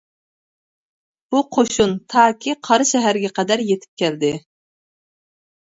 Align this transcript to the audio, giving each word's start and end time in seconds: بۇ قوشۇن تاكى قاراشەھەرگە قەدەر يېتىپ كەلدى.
بۇ 1.35 1.41
قوشۇن 1.57 1.93
تاكى 2.13 2.55
قاراشەھەرگە 2.69 3.33
قەدەر 3.39 3.63
يېتىپ 3.69 4.05
كەلدى. 4.05 4.33